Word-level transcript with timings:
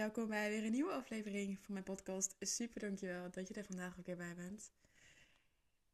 Welkom 0.00 0.28
bij 0.28 0.50
weer 0.50 0.64
een 0.64 0.70
nieuwe 0.70 0.92
aflevering 0.92 1.58
van 1.60 1.72
mijn 1.72 1.84
podcast. 1.84 2.36
Super 2.40 2.80
dankjewel 2.80 3.30
dat 3.30 3.48
je 3.48 3.54
er 3.54 3.64
vandaag 3.64 3.98
ook 3.98 4.06
weer 4.06 4.16
bij 4.16 4.34
bent. 4.34 4.72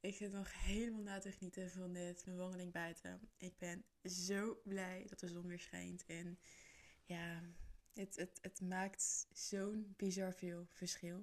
Ik 0.00 0.14
zit 0.14 0.32
nog 0.32 0.64
helemaal 0.64 1.02
na 1.02 1.18
te 1.18 1.32
genieten 1.32 1.70
van 1.70 1.92
dit, 1.92 2.26
mijn 2.26 2.38
wandeling 2.38 2.72
buiten. 2.72 3.20
Ik 3.36 3.58
ben 3.58 3.84
zo 4.02 4.60
blij 4.64 5.06
dat 5.08 5.20
de 5.20 5.28
zon 5.28 5.46
weer 5.46 5.58
schijnt. 5.58 6.04
En 6.06 6.38
ja, 7.04 7.42
het, 7.94 8.16
het, 8.16 8.38
het 8.40 8.60
maakt 8.60 9.26
zo'n 9.32 9.94
bizar 9.96 10.32
veel 10.32 10.66
verschil. 10.70 11.18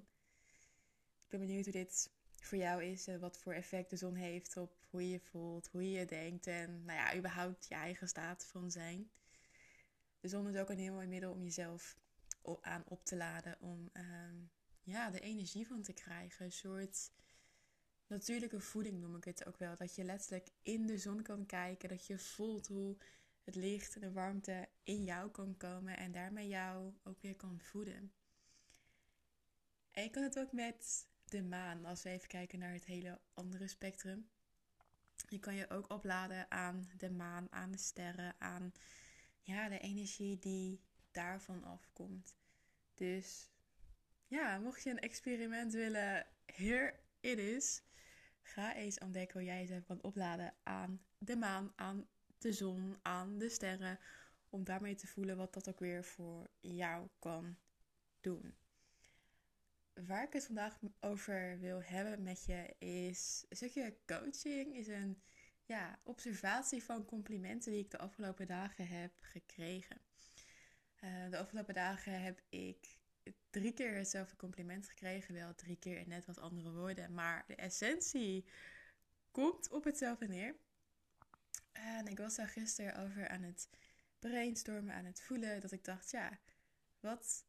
Ik 1.24 1.28
ben 1.28 1.40
benieuwd 1.40 1.64
hoe 1.64 1.72
dit 1.72 2.10
voor 2.36 2.58
jou 2.58 2.84
is. 2.84 3.06
En 3.06 3.20
wat 3.20 3.38
voor 3.38 3.52
effect 3.52 3.90
de 3.90 3.96
zon 3.96 4.14
heeft 4.14 4.56
op 4.56 4.86
hoe 4.90 5.02
je 5.02 5.10
je 5.10 5.20
voelt, 5.20 5.68
hoe 5.68 5.90
je 5.90 5.98
je 5.98 6.06
denkt. 6.06 6.46
En 6.46 6.84
nou 6.84 6.98
ja, 6.98 7.16
überhaupt 7.16 7.66
je 7.68 7.74
eigen 7.74 8.08
staat 8.08 8.46
van 8.46 8.70
zijn. 8.70 9.10
De 10.20 10.28
zon 10.28 10.48
is 10.48 10.56
ook 10.56 10.70
een 10.70 10.78
heel 10.78 10.94
mooi 10.94 11.06
middel 11.06 11.32
om 11.32 11.42
jezelf 11.42 12.02
aan 12.60 12.82
op 12.86 13.04
te 13.04 13.16
laden. 13.16 13.60
Om 13.60 13.90
ehm, 13.92 14.36
ja, 14.82 15.10
de 15.10 15.20
energie 15.20 15.66
van 15.66 15.82
te 15.82 15.92
krijgen. 15.92 16.44
Een 16.44 16.52
soort 16.52 17.12
natuurlijke 18.06 18.60
voeding 18.60 19.00
noem 19.00 19.16
ik 19.16 19.24
het 19.24 19.46
ook 19.46 19.58
wel. 19.58 19.76
Dat 19.76 19.94
je 19.94 20.04
letterlijk 20.04 20.48
in 20.62 20.86
de 20.86 20.98
zon 20.98 21.22
kan 21.22 21.46
kijken. 21.46 21.88
Dat 21.88 22.06
je 22.06 22.18
voelt 22.18 22.66
hoe 22.66 22.96
het 23.42 23.54
licht 23.54 23.94
en 23.94 24.00
de 24.00 24.12
warmte 24.12 24.68
in 24.82 25.04
jou 25.04 25.30
kan 25.30 25.56
komen. 25.56 25.96
En 25.96 26.12
daarmee 26.12 26.48
jou 26.48 26.94
ook 27.02 27.20
weer 27.20 27.36
kan 27.36 27.60
voeden. 27.60 28.12
En 29.90 30.02
je 30.02 30.10
kan 30.10 30.22
het 30.22 30.38
ook 30.38 30.52
met 30.52 31.08
de 31.24 31.42
maan. 31.42 31.84
Als 31.84 32.02
we 32.02 32.08
even 32.10 32.28
kijken 32.28 32.58
naar 32.58 32.72
het 32.72 32.84
hele 32.84 33.20
andere 33.34 33.68
spectrum. 33.68 34.28
Je 35.28 35.38
kan 35.38 35.54
je 35.54 35.70
ook 35.70 35.90
opladen 35.90 36.50
aan 36.50 36.90
de 36.96 37.10
maan, 37.10 37.52
aan 37.52 37.70
de 37.70 37.78
sterren, 37.78 38.34
aan 38.38 38.72
ja, 39.40 39.68
de 39.68 39.78
energie 39.78 40.38
die 40.38 40.80
daarvan 41.14 41.64
afkomt. 41.64 42.36
Dus 42.94 43.50
ja, 44.26 44.58
mocht 44.58 44.82
je 44.82 44.90
een 44.90 44.98
experiment 44.98 45.72
willen, 45.72 46.26
here 46.46 46.94
it 47.20 47.38
is. 47.38 47.82
Ga 48.42 48.74
eens 48.74 48.98
ontdekken 48.98 49.38
hoe 49.38 49.48
jij 49.48 49.60
jezelf 49.60 49.84
kan 49.84 50.02
opladen 50.02 50.54
aan 50.62 51.00
de 51.18 51.36
maan, 51.36 51.72
aan 51.76 52.08
de 52.38 52.52
zon, 52.52 52.98
aan 53.02 53.38
de 53.38 53.48
sterren. 53.48 53.98
Om 54.48 54.64
daarmee 54.64 54.94
te 54.94 55.06
voelen 55.06 55.36
wat 55.36 55.54
dat 55.54 55.68
ook 55.68 55.78
weer 55.78 56.04
voor 56.04 56.48
jou 56.60 57.08
kan 57.18 57.56
doen. 58.20 58.54
Waar 60.06 60.24
ik 60.24 60.32
het 60.32 60.46
vandaag 60.46 60.78
over 61.00 61.58
wil 61.58 61.82
hebben 61.82 62.22
met 62.22 62.44
je 62.44 62.74
is 62.78 63.44
een 63.48 63.56
stukje 63.56 63.96
coaching. 64.06 64.76
Is 64.76 64.88
een 64.88 65.22
ja, 65.64 65.98
observatie 66.02 66.84
van 66.84 67.04
complimenten 67.04 67.72
die 67.72 67.80
ik 67.80 67.90
de 67.90 67.98
afgelopen 67.98 68.46
dagen 68.46 68.88
heb 68.88 69.12
gekregen. 69.20 70.00
Uh, 71.04 71.30
de 71.30 71.38
afgelopen 71.38 71.74
dagen 71.74 72.22
heb 72.22 72.40
ik 72.48 72.98
drie 73.50 73.72
keer 73.72 73.96
hetzelfde 73.96 74.36
compliment 74.36 74.88
gekregen. 74.88 75.34
Wel 75.34 75.54
drie 75.54 75.76
keer 75.76 75.98
in 75.98 76.08
net 76.08 76.26
wat 76.26 76.38
andere 76.38 76.72
woorden. 76.72 77.14
Maar 77.14 77.44
de 77.46 77.54
essentie 77.54 78.44
komt 79.30 79.70
op 79.70 79.84
hetzelfde 79.84 80.28
neer. 80.28 80.56
En 81.72 82.06
ik 82.06 82.18
was 82.18 82.34
daar 82.34 82.48
gisteren 82.48 82.96
over 82.96 83.28
aan 83.28 83.42
het 83.42 83.68
brainstormen, 84.18 84.94
aan 84.94 85.04
het 85.04 85.20
voelen. 85.20 85.60
Dat 85.60 85.72
ik 85.72 85.84
dacht, 85.84 86.10
ja, 86.10 86.38
wat 87.00 87.46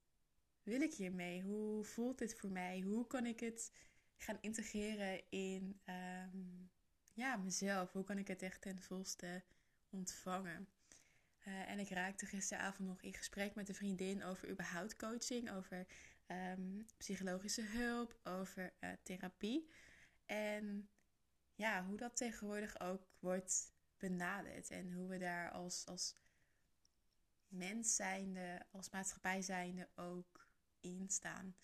wil 0.63 0.81
ik 0.81 0.93
hiermee? 0.93 1.41
Hoe 1.41 1.83
voelt 1.83 2.17
dit 2.17 2.35
voor 2.35 2.51
mij? 2.51 2.81
Hoe 2.81 3.07
kan 3.07 3.25
ik 3.25 3.39
het 3.39 3.71
gaan 4.17 4.37
integreren 4.41 5.29
in 5.29 5.81
um, 5.85 6.71
ja, 7.13 7.35
mezelf? 7.35 7.91
Hoe 7.91 8.03
kan 8.03 8.17
ik 8.17 8.27
het 8.27 8.41
echt 8.41 8.61
ten 8.61 8.81
volste 8.81 9.43
ontvangen? 9.89 10.67
Uh, 11.47 11.69
en 11.69 11.79
ik 11.79 11.89
raakte 11.89 12.25
gisteravond 12.25 12.87
nog 12.87 13.01
in 13.01 13.13
gesprek 13.13 13.55
met 13.55 13.69
een 13.69 13.75
vriendin 13.75 14.23
over 14.23 14.49
überhaupt 14.49 14.95
coaching, 14.95 15.51
over 15.51 15.85
um, 16.27 16.85
psychologische 16.97 17.61
hulp, 17.61 18.19
over 18.23 18.73
uh, 18.79 18.89
therapie. 19.03 19.69
En 20.25 20.89
ja, 21.55 21.85
hoe 21.85 21.97
dat 21.97 22.15
tegenwoordig 22.17 22.79
ook 22.79 23.07
wordt 23.19 23.73
benaderd. 23.97 24.69
En 24.69 24.91
hoe 24.91 25.07
we 25.07 25.17
daar 25.17 25.51
als, 25.51 25.85
als 25.85 26.15
mens 27.47 27.95
zijnde, 27.95 28.65
als 28.71 28.89
maatschappij 28.89 29.41
zijnde 29.41 29.89
ook 29.95 30.47
in 30.79 31.09
staan. 31.09 31.55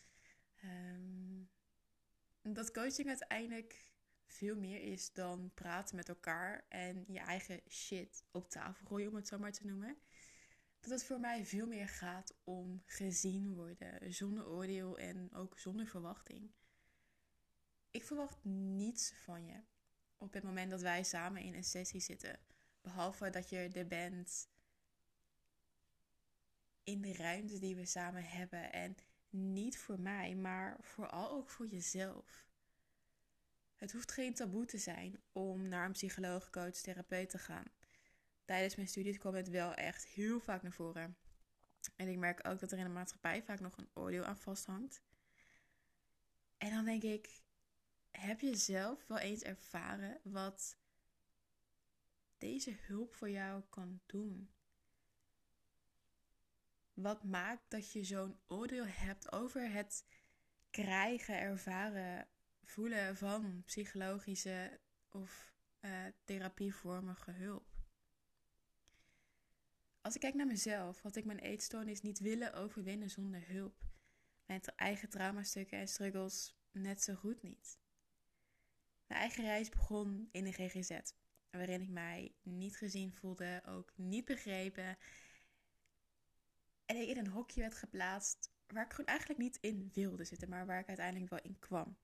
Um, 0.63 1.49
dat 2.41 2.71
coaching 2.71 3.07
uiteindelijk 3.07 3.90
veel 4.31 4.55
meer 4.55 4.81
is 4.81 5.13
dan 5.13 5.51
praten 5.53 5.95
met 5.95 6.09
elkaar 6.09 6.65
en 6.69 7.05
je 7.07 7.19
eigen 7.19 7.61
shit 7.69 8.23
op 8.31 8.49
tafel 8.49 8.85
gooien, 8.85 9.09
om 9.09 9.15
het 9.15 9.27
zo 9.27 9.37
maar 9.39 9.51
te 9.51 9.65
noemen. 9.65 9.97
Dat 10.79 10.91
het 10.91 11.03
voor 11.03 11.19
mij 11.19 11.45
veel 11.45 11.67
meer 11.67 11.87
gaat 11.87 12.35
om 12.43 12.81
gezien 12.85 13.53
worden, 13.53 14.13
zonder 14.13 14.47
oordeel 14.47 14.97
en 14.97 15.33
ook 15.33 15.59
zonder 15.59 15.87
verwachting. 15.87 16.51
Ik 17.91 18.03
verwacht 18.03 18.43
niets 18.43 19.13
van 19.13 19.45
je 19.45 19.61
op 20.17 20.33
het 20.33 20.43
moment 20.43 20.71
dat 20.71 20.81
wij 20.81 21.03
samen 21.03 21.41
in 21.41 21.53
een 21.53 21.63
sessie 21.63 21.99
zitten. 21.99 22.39
Behalve 22.81 23.29
dat 23.29 23.49
je 23.49 23.57
er 23.57 23.87
bent 23.87 24.49
in 26.83 27.01
de 27.01 27.13
ruimte 27.13 27.59
die 27.59 27.75
we 27.75 27.85
samen 27.85 28.23
hebben. 28.23 28.71
En 28.71 28.95
niet 29.29 29.77
voor 29.77 29.99
mij, 29.99 30.35
maar 30.35 30.77
vooral 30.81 31.31
ook 31.31 31.49
voor 31.49 31.67
jezelf. 31.67 32.50
Het 33.81 33.91
hoeft 33.91 34.11
geen 34.11 34.33
taboe 34.33 34.65
te 34.65 34.77
zijn 34.77 35.21
om 35.31 35.67
naar 35.67 35.85
een 35.85 35.91
psycholoog, 35.91 36.49
coach, 36.49 36.75
therapeut 36.75 37.29
te 37.29 37.37
gaan. 37.37 37.65
Tijdens 38.45 38.75
mijn 38.75 38.87
studie 38.87 39.17
kwam 39.17 39.33
het 39.33 39.49
wel 39.49 39.73
echt 39.73 40.05
heel 40.05 40.39
vaak 40.39 40.61
naar 40.61 40.71
voren. 40.71 41.17
En 41.95 42.07
ik 42.07 42.17
merk 42.17 42.47
ook 42.47 42.59
dat 42.59 42.71
er 42.71 42.77
in 42.77 42.83
de 42.83 42.89
maatschappij 42.89 43.43
vaak 43.43 43.59
nog 43.59 43.77
een 43.77 43.89
oordeel 43.93 44.23
aan 44.23 44.37
vasthangt. 44.37 45.01
En 46.57 46.69
dan 46.69 46.85
denk 46.85 47.03
ik, 47.03 47.41
heb 48.11 48.39
je 48.39 48.55
zelf 48.55 49.07
wel 49.07 49.17
eens 49.17 49.41
ervaren 49.41 50.19
wat 50.23 50.77
deze 52.37 52.75
hulp 52.81 53.15
voor 53.15 53.29
jou 53.29 53.63
kan 53.69 54.01
doen? 54.05 54.49
Wat 56.93 57.23
maakt 57.23 57.69
dat 57.69 57.91
je 57.91 58.03
zo'n 58.03 58.39
oordeel 58.47 58.85
hebt 58.85 59.31
over 59.31 59.71
het 59.71 60.05
krijgen, 60.69 61.39
ervaren 61.39 62.27
voelen 62.63 63.17
van 63.17 63.63
psychologische 63.65 64.79
of 65.09 65.53
uh, 65.81 66.05
therapievormige 66.25 67.31
hulp. 67.31 67.69
Als 70.01 70.15
ik 70.15 70.21
kijk 70.21 70.33
naar 70.33 70.45
mezelf, 70.47 71.01
had 71.01 71.15
ik 71.15 71.25
mijn 71.25 71.39
eetstoornis 71.39 72.01
niet 72.01 72.19
willen 72.19 72.53
overwinnen 72.53 73.09
zonder 73.09 73.47
hulp. 73.47 73.79
Mijn 74.45 74.61
eigen 74.75 75.09
traumastukken 75.09 75.79
en 75.79 75.87
struggles 75.87 76.57
net 76.71 77.03
zo 77.03 77.15
goed 77.15 77.41
niet. 77.41 77.79
Mijn 79.07 79.21
eigen 79.21 79.43
reis 79.43 79.69
begon 79.69 80.29
in 80.31 80.43
de 80.43 80.51
GGZ, 80.51 80.99
waarin 81.49 81.81
ik 81.81 81.89
mij 81.89 82.35
niet 82.41 82.77
gezien 82.77 83.13
voelde, 83.13 83.61
ook 83.65 83.93
niet 83.95 84.25
begrepen. 84.25 84.97
En 86.85 86.95
ik 86.95 87.07
in 87.07 87.17
een 87.17 87.27
hokje 87.27 87.61
werd 87.61 87.75
geplaatst 87.75 88.51
waar 88.67 88.85
ik 88.85 88.91
gewoon 88.91 89.09
eigenlijk 89.09 89.39
niet 89.39 89.57
in 89.61 89.89
wilde 89.93 90.25
zitten, 90.25 90.49
maar 90.49 90.65
waar 90.65 90.79
ik 90.79 90.87
uiteindelijk 90.87 91.29
wel 91.29 91.41
in 91.41 91.59
kwam. 91.59 91.97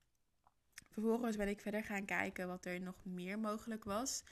Vervolgens 0.89 1.35
ben 1.35 1.47
ik 1.47 1.61
verder 1.61 1.83
gaan 1.83 2.05
kijken 2.05 2.47
wat 2.47 2.65
er 2.65 2.81
nog 2.81 3.05
meer 3.05 3.39
mogelijk 3.39 3.83
was. 3.83 4.23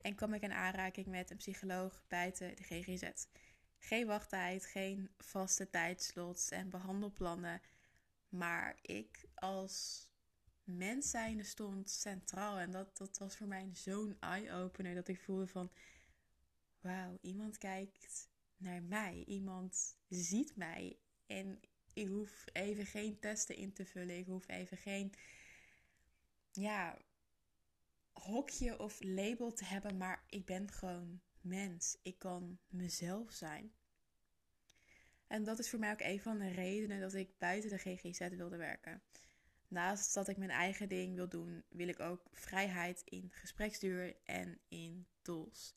En 0.00 0.14
kwam 0.14 0.34
ik 0.34 0.42
in 0.42 0.52
aanraking 0.52 1.06
met 1.06 1.30
een 1.30 1.36
psycholoog 1.36 2.02
buiten 2.08 2.56
de 2.56 2.62
GGZ. 2.62 3.10
Geen 3.78 4.06
wachttijd, 4.06 4.66
geen 4.66 5.10
vaste 5.18 5.70
tijdslots 5.70 6.50
en 6.50 6.70
behandelplannen. 6.70 7.60
Maar 8.28 8.78
ik 8.82 9.28
als 9.34 10.08
mens 10.64 11.10
zijnde 11.10 11.42
stond 11.42 11.90
centraal. 11.90 12.58
En 12.58 12.70
dat, 12.70 12.96
dat 12.96 13.18
was 13.18 13.36
voor 13.36 13.46
mij 13.46 13.70
zo'n 13.72 14.16
eye-opener. 14.20 14.94
Dat 14.94 15.08
ik 15.08 15.20
voelde 15.20 15.46
van... 15.46 15.70
Wauw, 16.80 17.18
iemand 17.20 17.58
kijkt 17.58 18.30
naar 18.56 18.82
mij. 18.82 19.24
Iemand 19.26 19.96
ziet 20.08 20.56
mij. 20.56 20.98
En 21.26 21.60
ik 21.92 22.08
hoef 22.08 22.44
even 22.52 22.86
geen 22.86 23.18
testen 23.18 23.56
in 23.56 23.72
te 23.72 23.84
vullen. 23.84 24.18
Ik 24.18 24.26
hoef 24.26 24.48
even 24.48 24.76
geen 24.76 25.12
ja, 26.52 26.98
hokje 28.12 28.78
of 28.78 29.02
label 29.02 29.52
te 29.52 29.64
hebben, 29.64 29.96
maar 29.96 30.24
ik 30.28 30.44
ben 30.44 30.70
gewoon 30.70 31.20
mens. 31.40 31.98
Ik 32.02 32.18
kan 32.18 32.58
mezelf 32.68 33.32
zijn. 33.32 33.72
En 35.26 35.44
dat 35.44 35.58
is 35.58 35.70
voor 35.70 35.78
mij 35.78 35.92
ook 35.92 36.00
een 36.00 36.20
van 36.20 36.38
de 36.38 36.48
redenen 36.48 37.00
dat 37.00 37.14
ik 37.14 37.38
buiten 37.38 37.70
de 37.70 37.78
GGZ 37.78 38.28
wilde 38.28 38.56
werken. 38.56 39.02
Naast 39.68 40.14
dat 40.14 40.28
ik 40.28 40.36
mijn 40.36 40.50
eigen 40.50 40.88
ding 40.88 41.14
wil 41.14 41.28
doen, 41.28 41.64
wil 41.68 41.88
ik 41.88 42.00
ook 42.00 42.22
vrijheid 42.32 43.02
in 43.04 43.28
gespreksduur 43.30 44.16
en 44.24 44.60
in 44.68 45.06
tools. 45.22 45.74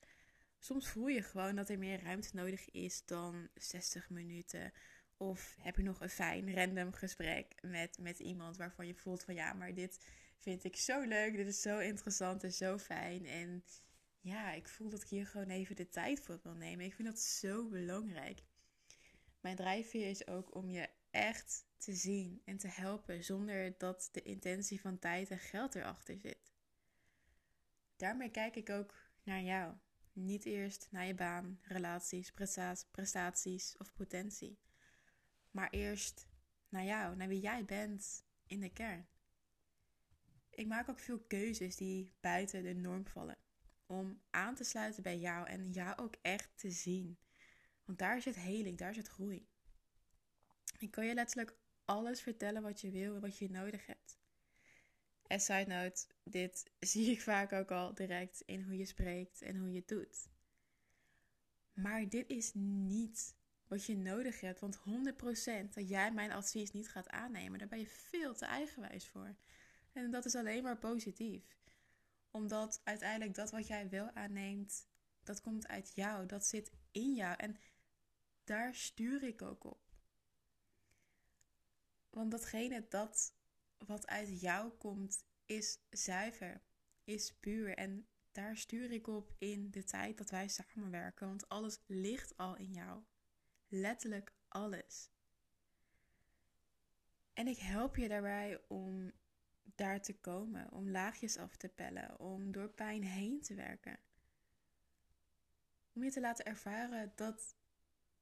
Soms 0.59 0.89
voel 0.89 1.07
je 1.07 1.21
gewoon 1.21 1.55
dat 1.55 1.69
er 1.69 1.77
meer 1.77 2.03
ruimte 2.03 2.29
nodig 2.33 2.71
is 2.71 3.05
dan 3.05 3.49
60 3.53 4.09
minuten. 4.09 4.73
Of 5.17 5.55
heb 5.59 5.75
je 5.75 5.83
nog 5.83 6.01
een 6.01 6.09
fijn 6.09 6.55
random 6.55 6.93
gesprek 6.93 7.53
met, 7.61 7.97
met 7.99 8.19
iemand 8.19 8.57
waarvan 8.57 8.87
je 8.87 8.95
voelt 8.95 9.23
van 9.23 9.33
ja, 9.33 9.53
maar 9.53 9.73
dit 9.73 10.05
vind 10.41 10.63
ik 10.63 10.75
zo 10.75 11.01
leuk. 11.01 11.35
Dit 11.35 11.47
is 11.47 11.61
zo 11.61 11.79
interessant 11.79 12.43
en 12.43 12.53
zo 12.53 12.77
fijn. 12.77 13.25
En 13.25 13.63
ja, 14.19 14.51
ik 14.51 14.67
voel 14.67 14.89
dat 14.89 15.01
ik 15.01 15.07
hier 15.07 15.27
gewoon 15.27 15.49
even 15.49 15.75
de 15.75 15.89
tijd 15.89 16.19
voor 16.19 16.39
wil 16.43 16.53
nemen. 16.53 16.85
Ik 16.85 16.93
vind 16.93 17.07
dat 17.07 17.19
zo 17.19 17.67
belangrijk. 17.67 18.43
Mijn 19.39 19.55
drijfveer 19.55 20.09
is 20.09 20.27
ook 20.27 20.55
om 20.55 20.69
je 20.69 20.89
echt 21.11 21.65
te 21.77 21.95
zien 21.95 22.41
en 22.45 22.57
te 22.57 22.67
helpen 22.67 23.23
zonder 23.23 23.77
dat 23.77 24.09
de 24.11 24.21
intentie 24.21 24.81
van 24.81 24.99
tijd 24.99 25.29
en 25.29 25.39
geld 25.39 25.75
erachter 25.75 26.17
zit. 26.19 26.53
Daarmee 27.95 28.31
kijk 28.31 28.55
ik 28.55 28.69
ook 28.69 28.95
naar 29.23 29.41
jou. 29.41 29.75
Niet 30.13 30.45
eerst 30.45 30.87
naar 30.91 31.05
je 31.05 31.15
baan, 31.15 31.59
relaties, 31.61 32.31
prestaties 32.91 33.77
of 33.77 33.93
potentie. 33.93 34.59
Maar 35.51 35.69
eerst 35.69 36.27
naar 36.69 36.83
jou, 36.83 37.15
naar 37.15 37.27
wie 37.27 37.41
jij 37.41 37.65
bent 37.65 38.25
in 38.45 38.59
de 38.59 38.69
kern. 38.69 39.07
Ik 40.51 40.67
maak 40.67 40.89
ook 40.89 40.99
veel 40.99 41.19
keuzes 41.19 41.75
die 41.75 42.11
buiten 42.19 42.63
de 42.63 42.73
norm 42.73 43.07
vallen. 43.07 43.37
Om 43.85 44.21
aan 44.29 44.55
te 44.55 44.63
sluiten 44.63 45.03
bij 45.03 45.17
jou 45.19 45.47
en 45.47 45.71
jou 45.71 45.97
ook 45.97 46.15
echt 46.21 46.49
te 46.55 46.71
zien. 46.71 47.17
Want 47.85 47.99
daar 47.99 48.21
zit 48.21 48.35
heling, 48.35 48.77
daar 48.77 48.93
zit 48.93 49.07
groei. 49.07 49.47
Ik 50.77 50.91
kan 50.91 51.05
je 51.05 51.13
letterlijk 51.13 51.55
alles 51.85 52.21
vertellen 52.21 52.61
wat 52.61 52.81
je 52.81 52.91
wil 52.91 53.15
en 53.15 53.21
wat 53.21 53.37
je 53.37 53.49
nodig 53.49 53.85
hebt. 53.85 54.19
En 55.27 55.39
side 55.39 55.65
note, 55.67 56.05
dit 56.23 56.71
zie 56.79 57.11
ik 57.11 57.21
vaak 57.21 57.51
ook 57.51 57.71
al 57.71 57.93
direct 57.93 58.41
in 58.45 58.63
hoe 58.63 58.77
je 58.77 58.85
spreekt 58.85 59.41
en 59.41 59.57
hoe 59.57 59.69
je 59.69 59.79
het 59.79 59.87
doet. 59.87 60.29
Maar 61.73 62.09
dit 62.09 62.29
is 62.29 62.51
niet 62.53 63.35
wat 63.67 63.85
je 63.85 63.97
nodig 63.97 64.41
hebt. 64.41 64.59
Want 64.59 64.79
100% 64.79 65.73
dat 65.73 65.89
jij 65.89 66.11
mijn 66.11 66.31
advies 66.31 66.71
niet 66.71 66.89
gaat 66.89 67.09
aannemen, 67.09 67.59
daar 67.59 67.67
ben 67.67 67.79
je 67.79 67.87
veel 67.87 68.33
te 68.33 68.45
eigenwijs 68.45 69.07
voor. 69.07 69.35
En 69.93 70.11
dat 70.11 70.25
is 70.25 70.35
alleen 70.35 70.63
maar 70.63 70.77
positief. 70.77 71.57
Omdat 72.31 72.81
uiteindelijk 72.83 73.35
dat 73.35 73.51
wat 73.51 73.67
jij 73.67 73.89
wel 73.89 74.11
aanneemt, 74.11 74.87
dat 75.23 75.41
komt 75.41 75.67
uit 75.67 75.91
jou. 75.95 76.25
Dat 76.25 76.45
zit 76.45 76.71
in 76.91 77.13
jou. 77.13 77.35
En 77.37 77.57
daar 78.43 78.75
stuur 78.75 79.23
ik 79.23 79.41
ook 79.41 79.63
op. 79.63 79.79
Want 82.09 82.31
datgene 82.31 82.85
dat 82.89 83.33
wat 83.77 84.07
uit 84.07 84.41
jou 84.41 84.71
komt, 84.71 85.25
is 85.45 85.79
zuiver, 85.89 86.61
is 87.03 87.33
puur. 87.33 87.75
En 87.77 88.07
daar 88.31 88.57
stuur 88.57 88.91
ik 88.91 89.07
op 89.07 89.33
in 89.37 89.71
de 89.71 89.83
tijd 89.83 90.17
dat 90.17 90.29
wij 90.29 90.47
samenwerken. 90.47 91.27
Want 91.27 91.49
alles 91.49 91.79
ligt 91.85 92.37
al 92.37 92.55
in 92.55 92.73
jou. 92.73 93.03
Letterlijk 93.67 94.33
alles. 94.47 95.09
En 97.33 97.47
ik 97.47 97.57
help 97.57 97.95
je 97.95 98.07
daarbij 98.07 98.61
om 98.67 99.11
daar 99.75 100.01
te 100.01 100.13
komen, 100.13 100.71
om 100.71 100.89
laagjes 100.89 101.37
af 101.37 101.55
te 101.55 101.69
pellen, 101.69 102.19
om 102.19 102.51
door 102.51 102.69
pijn 102.69 103.03
heen 103.03 103.41
te 103.41 103.55
werken. 103.55 103.99
Om 105.93 106.03
je 106.03 106.11
te 106.11 106.21
laten 106.21 106.45
ervaren 106.45 107.11
dat 107.15 107.55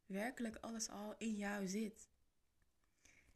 werkelijk 0.05 0.55
alles 0.55 0.89
al 0.89 1.15
in 1.17 1.35
jou 1.35 1.67
zit. 1.67 2.09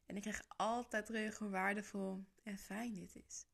En 0.06 0.15
ik 0.15 0.21
krijg 0.21 0.44
altijd 0.48 1.06
terug 1.06 1.38
hoe 1.38 1.50
waardevol 1.50 2.24
en 2.44 2.57
fijn 2.57 2.94
dit 2.94 3.15
is. 3.15 3.45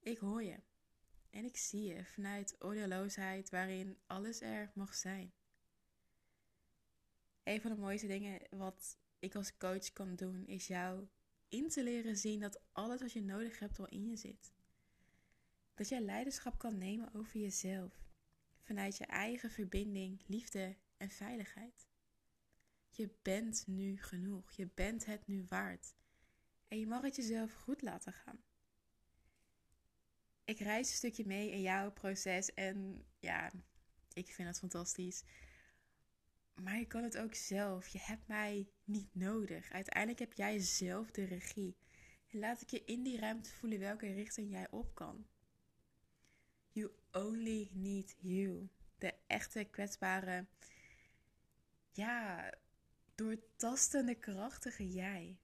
Ik 0.00 0.18
hoor 0.18 0.42
je 0.42 0.60
en 1.30 1.44
ik 1.44 1.56
zie 1.56 1.82
je 1.82 2.04
vanuit 2.04 2.56
oordeelloosheid 2.58 3.50
waarin 3.50 3.98
alles 4.06 4.40
er 4.40 4.70
mag 4.74 4.94
zijn. 4.94 5.32
Een 7.42 7.60
van 7.60 7.70
de 7.70 7.80
mooiste 7.80 8.06
dingen 8.06 8.40
wat 8.50 8.98
ik 9.18 9.34
als 9.34 9.56
coach 9.56 9.92
kan 9.92 10.16
doen 10.16 10.46
is 10.46 10.66
jou 10.66 11.08
in 11.54 11.68
te 11.68 11.82
leren 11.82 12.16
zien 12.16 12.40
dat 12.40 12.60
alles 12.72 13.00
wat 13.00 13.12
je 13.12 13.22
nodig 13.22 13.58
hebt 13.58 13.78
al 13.78 13.88
in 13.88 14.06
je 14.06 14.16
zit. 14.16 14.52
Dat 15.74 15.88
jij 15.88 16.00
leiderschap 16.00 16.58
kan 16.58 16.78
nemen 16.78 17.14
over 17.14 17.40
jezelf 17.40 18.04
vanuit 18.62 18.96
je 18.96 19.06
eigen 19.06 19.50
verbinding, 19.50 20.22
liefde 20.26 20.76
en 20.96 21.10
veiligheid. 21.10 21.88
Je 22.88 23.10
bent 23.22 23.66
nu 23.66 24.02
genoeg. 24.02 24.52
Je 24.52 24.68
bent 24.74 25.04
het 25.04 25.26
nu 25.26 25.44
waard. 25.48 25.94
En 26.68 26.78
je 26.78 26.86
mag 26.86 27.02
het 27.02 27.16
jezelf 27.16 27.52
goed 27.52 27.82
laten 27.82 28.12
gaan. 28.12 28.42
Ik 30.44 30.58
reis 30.58 30.88
een 30.88 30.96
stukje 30.96 31.26
mee 31.26 31.50
in 31.50 31.60
jouw 31.60 31.92
proces 31.92 32.54
en 32.54 33.04
ja, 33.18 33.52
ik 34.12 34.32
vind 34.32 34.48
het 34.48 34.58
fantastisch. 34.58 35.22
Maar 36.62 36.78
je 36.78 36.86
kan 36.86 37.02
het 37.02 37.18
ook 37.18 37.34
zelf. 37.34 37.88
Je 37.88 37.98
hebt 38.00 38.28
mij 38.28 38.68
niet 38.84 39.14
nodig. 39.14 39.70
Uiteindelijk 39.70 40.18
heb 40.18 40.32
jij 40.32 40.58
zelf 40.58 41.10
de 41.10 41.24
regie. 41.24 41.76
En 42.30 42.38
laat 42.38 42.60
ik 42.60 42.70
je 42.70 42.84
in 42.84 43.02
die 43.02 43.18
ruimte 43.18 43.50
voelen 43.50 43.78
welke 43.78 44.12
richting 44.12 44.50
jij 44.50 44.70
op 44.70 44.94
kan. 44.94 45.26
You 46.72 46.90
only 47.12 47.70
need 47.72 48.16
you. 48.18 48.68
De 48.98 49.14
echte 49.26 49.64
kwetsbare, 49.64 50.46
ja, 51.92 52.50
doortastende, 53.14 54.14
krachtige 54.14 54.88
jij. 54.88 55.38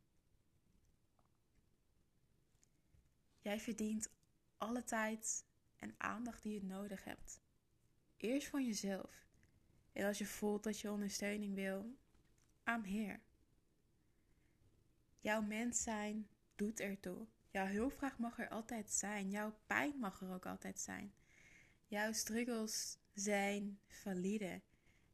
Jij 3.38 3.60
verdient 3.60 4.10
alle 4.58 4.84
tijd 4.84 5.44
en 5.76 5.94
aandacht 5.98 6.42
die 6.42 6.54
je 6.54 6.64
nodig 6.64 7.04
hebt. 7.04 7.40
Eerst 8.16 8.48
van 8.48 8.66
jezelf. 8.66 9.29
En 10.00 10.06
als 10.06 10.18
je 10.18 10.26
voelt 10.26 10.62
dat 10.62 10.80
je 10.80 10.90
ondersteuning 10.90 11.54
wil, 11.54 11.96
I'm 12.64 12.84
here. 12.84 13.20
Jouw 15.18 15.42
mens 15.42 15.82
zijn 15.82 16.28
doet 16.54 16.80
ertoe. 16.80 17.26
Jouw 17.50 17.66
hulpvraag 17.66 18.18
mag 18.18 18.38
er 18.38 18.48
altijd 18.48 18.90
zijn. 18.90 19.30
Jouw 19.30 19.54
pijn 19.66 19.98
mag 19.98 20.20
er 20.20 20.32
ook 20.32 20.46
altijd 20.46 20.80
zijn. 20.80 21.14
Jouw 21.86 22.12
struggles 22.12 22.98
zijn 23.14 23.80
valide. 23.88 24.60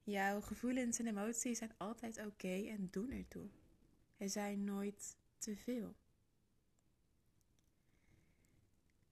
Jouw 0.02 0.40
gevoelens 0.40 0.98
en 0.98 1.06
emoties 1.06 1.58
zijn 1.58 1.74
altijd 1.76 2.26
oké 2.26 2.66
en 2.68 2.88
doen 2.90 3.10
ertoe. 3.10 3.48
Er 4.16 4.30
zijn 4.30 4.64
nooit 4.64 5.16
te 5.38 5.56
veel. 5.56 5.96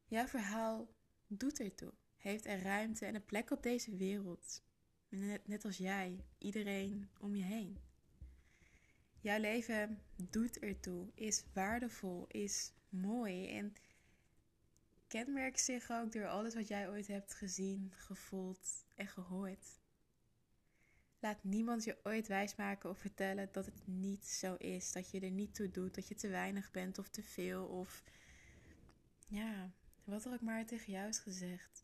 Jouw 0.06 0.26
verhaal 0.26 0.94
doet 1.26 1.60
ertoe, 1.60 1.92
heeft 2.16 2.46
er 2.46 2.62
ruimte 2.62 3.06
en 3.06 3.14
een 3.14 3.24
plek 3.24 3.50
op 3.50 3.62
deze 3.62 3.96
wereld. 3.96 4.62
Net, 5.16 5.46
net 5.48 5.64
als 5.64 5.76
jij, 5.76 6.24
iedereen 6.38 7.08
om 7.18 7.34
je 7.34 7.42
heen. 7.42 7.78
Jouw 9.20 9.40
leven 9.40 10.02
doet 10.30 10.58
ertoe, 10.58 11.10
is 11.14 11.44
waardevol, 11.52 12.26
is 12.28 12.72
mooi 12.88 13.48
en 13.48 13.74
kenmerkt 15.06 15.60
zich 15.60 15.90
ook 15.90 16.12
door 16.12 16.26
alles 16.26 16.54
wat 16.54 16.68
jij 16.68 16.88
ooit 16.88 17.06
hebt 17.06 17.34
gezien, 17.34 17.92
gevoeld 17.94 18.84
en 18.94 19.06
gehoord. 19.06 19.80
Laat 21.18 21.44
niemand 21.44 21.84
je 21.84 21.98
ooit 22.02 22.26
wijsmaken 22.26 22.90
of 22.90 22.98
vertellen 22.98 23.48
dat 23.52 23.66
het 23.66 23.86
niet 23.86 24.26
zo 24.26 24.54
is. 24.54 24.92
Dat 24.92 25.10
je 25.10 25.20
er 25.20 25.30
niet 25.30 25.54
toe 25.54 25.70
doet, 25.70 25.94
dat 25.94 26.08
je 26.08 26.14
te 26.14 26.28
weinig 26.28 26.70
bent 26.70 26.98
of 26.98 27.08
te 27.08 27.22
veel. 27.22 27.66
Of 27.66 28.02
ja, 29.28 29.72
wat 30.04 30.24
er 30.24 30.32
ook 30.32 30.40
maar 30.40 30.66
tegen 30.66 30.92
jou 30.92 31.08
is 31.08 31.18
gezegd. 31.18 31.83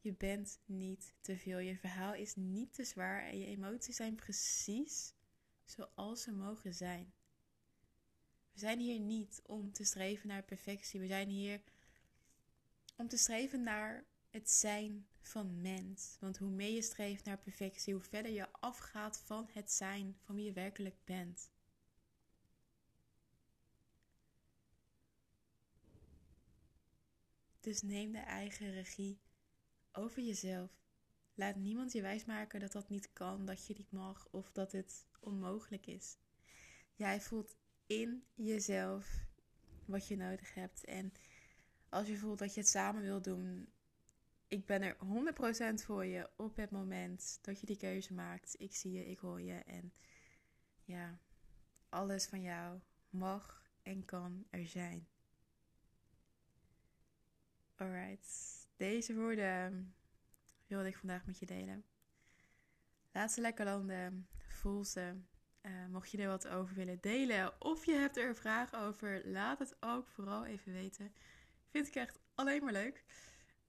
Je 0.00 0.12
bent 0.12 0.58
niet 0.64 1.14
te 1.20 1.36
veel. 1.36 1.58
Je 1.58 1.76
verhaal 1.76 2.14
is 2.14 2.34
niet 2.34 2.74
te 2.74 2.84
zwaar 2.84 3.22
en 3.22 3.38
je 3.38 3.46
emoties 3.46 3.96
zijn 3.96 4.14
precies 4.14 5.14
zoals 5.64 6.22
ze 6.22 6.32
mogen 6.32 6.74
zijn. 6.74 7.12
We 8.52 8.58
zijn 8.58 8.78
hier 8.78 9.00
niet 9.00 9.40
om 9.46 9.72
te 9.72 9.84
streven 9.84 10.28
naar 10.28 10.42
perfectie. 10.42 11.00
We 11.00 11.06
zijn 11.06 11.28
hier 11.28 11.62
om 12.96 13.08
te 13.08 13.16
streven 13.16 13.62
naar 13.62 14.04
het 14.30 14.50
zijn 14.50 15.06
van 15.20 15.60
mens. 15.60 16.16
Want 16.20 16.38
hoe 16.38 16.50
meer 16.50 16.74
je 16.74 16.82
streeft 16.82 17.24
naar 17.24 17.38
perfectie, 17.38 17.94
hoe 17.94 18.02
verder 18.02 18.32
je 18.32 18.52
afgaat 18.52 19.18
van 19.18 19.48
het 19.52 19.72
zijn 19.72 20.16
van 20.20 20.34
wie 20.34 20.44
je 20.44 20.52
werkelijk 20.52 21.04
bent. 21.04 21.50
Dus 27.60 27.82
neem 27.82 28.12
de 28.12 28.18
eigen 28.18 28.72
regie 28.72 29.18
over 29.92 30.22
jezelf. 30.22 30.70
Laat 31.34 31.56
niemand 31.56 31.92
je 31.92 32.02
wijsmaken 32.02 32.60
dat 32.60 32.72
dat 32.72 32.88
niet 32.88 33.12
kan, 33.12 33.44
dat 33.44 33.66
je 33.66 33.74
niet 33.76 33.92
mag 33.92 34.28
of 34.30 34.52
dat 34.52 34.72
het 34.72 35.06
onmogelijk 35.20 35.86
is. 35.86 36.16
Jij 36.94 37.20
voelt 37.20 37.56
in 37.86 38.24
jezelf 38.34 39.26
wat 39.84 40.08
je 40.08 40.16
nodig 40.16 40.54
hebt. 40.54 40.84
En 40.84 41.12
als 41.88 42.06
je 42.06 42.16
voelt 42.16 42.38
dat 42.38 42.54
je 42.54 42.60
het 42.60 42.68
samen 42.68 43.02
wil 43.02 43.22
doen, 43.22 43.72
ik 44.48 44.66
ben 44.66 44.82
er 44.82 44.96
100% 45.80 45.84
voor 45.84 46.04
je 46.04 46.30
op 46.36 46.56
het 46.56 46.70
moment 46.70 47.38
dat 47.42 47.60
je 47.60 47.66
die 47.66 47.76
keuze 47.76 48.14
maakt. 48.14 48.60
Ik 48.60 48.74
zie 48.74 48.92
je, 48.92 49.06
ik 49.06 49.18
hoor 49.18 49.42
je 49.42 49.54
en 49.54 49.92
ja, 50.84 51.18
alles 51.88 52.26
van 52.26 52.42
jou 52.42 52.80
mag 53.10 53.70
en 53.82 54.04
kan 54.04 54.46
er 54.50 54.66
zijn. 54.66 55.08
Alright, 57.76 58.59
deze 58.80 59.14
woorden 59.14 59.94
wilde 60.66 60.88
ik 60.88 60.96
vandaag 60.96 61.26
met 61.26 61.38
je 61.38 61.46
delen. 61.46 61.84
Laat 63.12 63.32
ze 63.32 63.40
lekker 63.40 63.64
landen, 63.64 64.28
voel 64.46 64.84
ze. 64.84 65.20
Uh, 65.62 65.86
mocht 65.86 66.10
je 66.10 66.18
er 66.18 66.28
wat 66.28 66.48
over 66.48 66.74
willen 66.74 67.00
delen 67.00 67.62
of 67.62 67.86
je 67.86 67.92
hebt 67.92 68.16
er 68.16 68.36
vragen 68.36 68.78
over, 68.78 69.28
laat 69.28 69.58
het 69.58 69.76
ook 69.80 70.08
vooral 70.08 70.44
even 70.46 70.72
weten. 70.72 71.12
Vind 71.68 71.86
ik 71.86 71.94
echt 71.94 72.18
alleen 72.34 72.64
maar 72.64 72.72
leuk. 72.72 73.04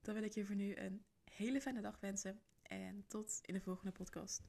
Dan 0.01 0.13
wil 0.13 0.23
ik 0.23 0.33
je 0.33 0.45
voor 0.45 0.55
nu 0.55 0.75
een 0.75 1.05
hele 1.23 1.61
fijne 1.61 1.81
dag 1.81 1.99
wensen 1.99 2.41
en 2.61 3.05
tot 3.07 3.39
in 3.41 3.53
de 3.53 3.61
volgende 3.61 3.91
podcast. 3.91 4.41